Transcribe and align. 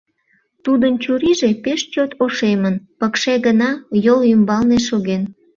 Тудын 0.63 0.93
чурийже 1.03 1.49
пеш 1.63 1.81
чот 1.93 2.11
ошемын, 2.25 2.75
пыкше 2.99 3.33
гына 3.45 3.69
йол 4.05 4.19
ӱмбалне 4.33 4.77
шоген. 4.87 5.23